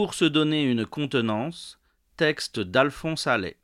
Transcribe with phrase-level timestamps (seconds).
[0.00, 1.78] Pour se donner une contenance,
[2.16, 3.58] texte d'Alphonse Allais.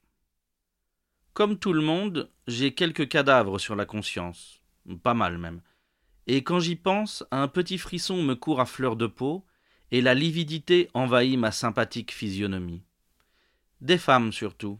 [1.33, 4.61] Comme tout le monde, j'ai quelques cadavres sur la conscience,
[5.03, 5.63] pas mal même.
[6.27, 9.47] Et quand j'y pense, un petit frisson me court à fleur de peau,
[9.91, 12.83] et la lividité envahit ma sympathique physionomie.
[13.81, 14.79] Des femmes surtout.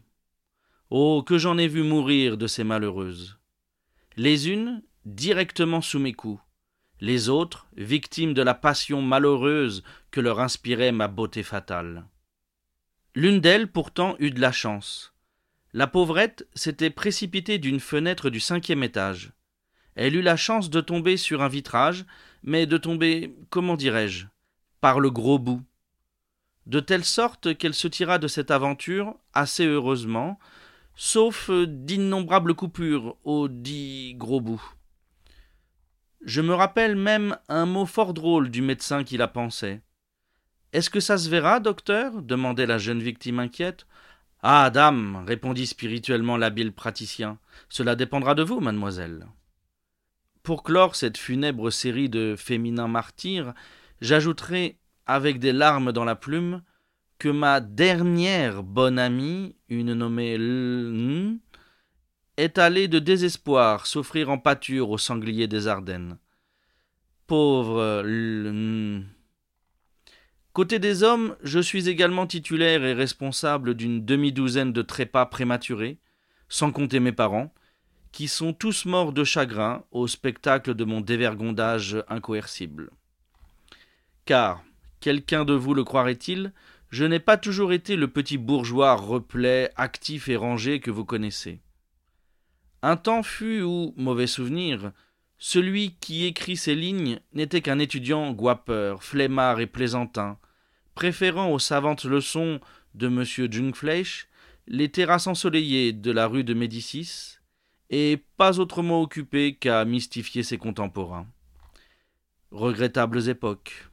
[0.91, 3.39] Oh, que j'en ai vu mourir de ces malheureuses.
[4.15, 6.39] Les unes, directement sous mes coups,
[6.99, 12.05] les autres, victimes de la passion malheureuse que leur inspirait ma beauté fatale.
[13.15, 15.13] L'une d'elles, pourtant, eut de la chance.
[15.73, 19.31] La pauvrette s'était précipitée d'une fenêtre du cinquième étage.
[19.95, 22.05] Elle eut la chance de tomber sur un vitrage,
[22.43, 24.27] mais de tomber, comment dirais-je,
[24.81, 25.61] par le gros bout.
[26.67, 30.37] De telle sorte qu'elle se tira de cette aventure assez heureusement,
[30.95, 34.61] sauf d'innombrables coupures au dit gros bout.
[36.27, 39.81] Je me rappelle même un mot fort drôle du médecin qui la pensait.
[40.73, 42.21] Est-ce que ça se verra, docteur?
[42.21, 43.87] demandait la jeune victime inquiète.
[44.43, 49.25] Ah, dame, répondit spirituellement l'habile praticien, cela dépendra de vous, mademoiselle.
[50.43, 53.53] Pour clore cette funèbre série de féminins martyrs,
[54.01, 56.61] j'ajouterai, avec des larmes dans la plume,
[57.19, 61.39] que ma dernière bonne amie, une nommée L
[62.37, 66.17] est allée de désespoir s'offrir en pâture aux sangliers des Ardennes.
[67.25, 68.03] Pauvre
[70.53, 75.99] Côté des hommes, je suis également titulaire et responsable d'une demi-douzaine de trépas prématurés,
[76.49, 77.53] sans compter mes parents,
[78.11, 82.89] qui sont tous morts de chagrin au spectacle de mon dévergondage incoercible.
[84.25, 84.63] Car,
[84.99, 86.53] quelqu'un de vous le croirait-il,
[86.89, 91.59] je n'ai pas toujours été le petit bourgeois replet, actif et rangé que vous connaissez.
[92.81, 94.91] Un temps fut où, mauvais souvenir,
[95.37, 100.37] celui qui écrit ces lignes n'était qu'un étudiant guapeur, flemmard et plaisantin,
[100.95, 102.59] préférant aux savantes leçons
[102.95, 103.23] de M.
[103.51, 104.27] Jungfleisch
[104.67, 107.37] les terrasses ensoleillées de la rue de Médicis,
[107.89, 111.25] et pas autrement occupé qu'à mystifier ses contemporains.
[112.51, 113.87] Regrettables époques.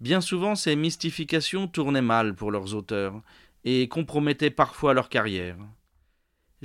[0.00, 3.22] Bien souvent, ces mystifications tournaient mal pour leurs auteurs
[3.64, 5.56] et compromettaient parfois leur carrière.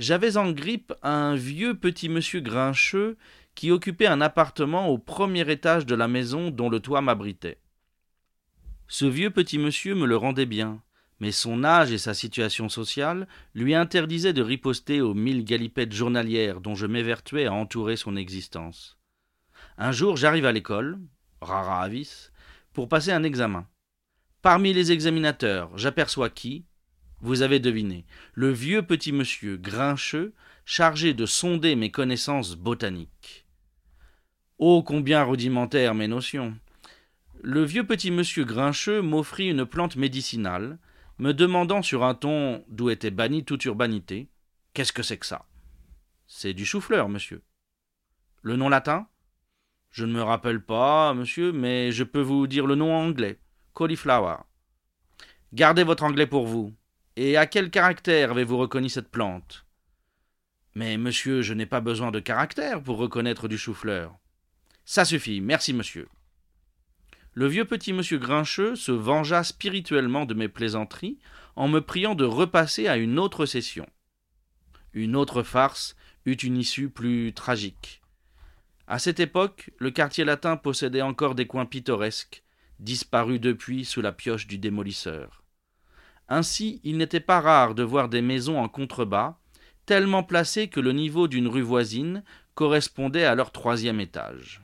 [0.02, 3.16] J'avais en grippe un vieux petit monsieur grincheux
[3.54, 7.60] qui occupait un appartement au premier étage de la maison dont le toit m'abritait.
[8.88, 10.82] Ce vieux petit monsieur me le rendait bien,
[11.20, 16.60] mais son âge et sa situation sociale lui interdisaient de riposter aux mille galipettes journalières
[16.60, 18.98] dont je m'évertuais à entourer son existence.
[19.78, 20.98] Un jour j'arrive à l'école,
[21.40, 22.30] rara avis,
[22.72, 23.68] pour passer un examen.
[24.42, 26.64] Parmi les examinateurs, j'aperçois qui?
[27.22, 30.34] Vous avez deviné, le vieux petit monsieur grincheux,
[30.64, 33.46] chargé de sonder mes connaissances botaniques.
[34.58, 36.56] Oh, combien rudimentaires mes notions
[37.40, 40.78] Le vieux petit monsieur grincheux m'offrit une plante médicinale,
[41.18, 44.28] me demandant sur un ton d'où était bannie toute urbanité
[44.74, 45.46] Qu'est-ce que c'est que ça?
[46.26, 47.42] C'est du chou-fleur, monsieur.
[48.42, 49.06] Le nom latin?
[49.90, 53.38] Je ne me rappelle pas, monsieur, mais je peux vous dire le nom anglais.
[53.74, 54.38] Cauliflower.
[55.52, 56.74] Gardez votre anglais pour vous.
[57.16, 59.66] Et à quel caractère avez-vous reconnu cette plante?
[60.74, 64.16] Mais, monsieur, je n'ai pas besoin de caractère pour reconnaître du chou-fleur.
[64.86, 66.08] Ça suffit, merci, monsieur.
[67.34, 71.18] Le vieux petit monsieur Grincheux se vengea spirituellement de mes plaisanteries
[71.54, 73.86] en me priant de repasser à une autre session.
[74.94, 78.00] Une autre farce eut une issue plus tragique.
[78.86, 82.42] À cette époque, le quartier latin possédait encore des coins pittoresques,
[82.80, 85.41] disparus depuis sous la pioche du démolisseur.
[86.34, 89.36] Ainsi, il n'était pas rare de voir des maisons en contrebas,
[89.84, 94.62] tellement placées que le niveau d'une rue voisine correspondait à leur troisième étage.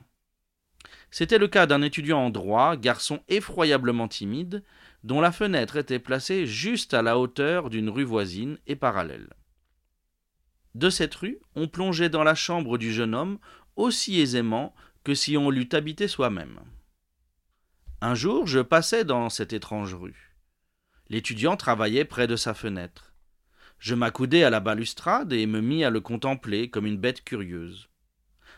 [1.11, 4.63] C'était le cas d'un étudiant en droit, garçon effroyablement timide,
[5.03, 9.29] dont la fenêtre était placée juste à la hauteur d'une rue voisine et parallèle.
[10.73, 13.37] De cette rue, on plongeait dans la chambre du jeune homme
[13.75, 16.61] aussi aisément que si on l'eût habité soi-même.
[18.01, 20.28] Un jour, je passais dans cette étrange rue.
[21.09, 23.13] L'étudiant travaillait près de sa fenêtre.
[23.79, 27.89] Je m'accoudai à la balustrade et me mis à le contempler comme une bête curieuse.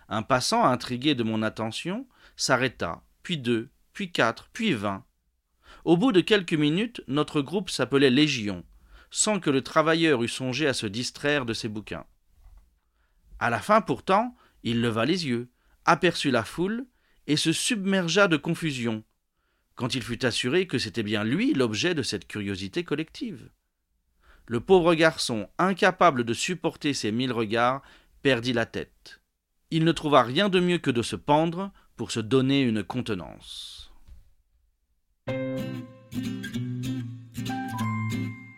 [0.10, 5.06] Un passant, intrigué de mon attention, s'arrêta, puis deux, puis quatre, puis vingt.
[5.86, 8.66] Au bout de quelques minutes, notre groupe s'appelait Légion,
[9.10, 12.06] sans que le travailleur eût songé à se distraire de ses bouquins.
[13.40, 15.50] À la fin, pourtant, il leva les yeux,
[15.86, 16.86] aperçut la foule,
[17.28, 19.04] et se submergea de confusion,
[19.82, 23.50] quand il fut assuré que c'était bien lui l'objet de cette curiosité collective.
[24.46, 27.82] Le pauvre garçon, incapable de supporter ces mille regards,
[28.22, 29.22] perdit la tête.
[29.72, 33.91] Il ne trouva rien de mieux que de se pendre pour se donner une contenance.